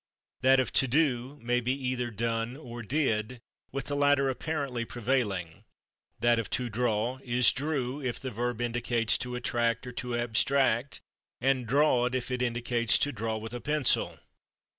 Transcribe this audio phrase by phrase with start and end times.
[0.41, 3.39] That of /to do/ may be either /done/ or /did/,
[3.71, 5.63] with the latter apparently prevailing;
[6.19, 11.01] that of /to draw/ is /drew/ if the verb indicates to attract or to abstract
[11.39, 14.17] and /drawed/ if it indicates to draw with a pencil.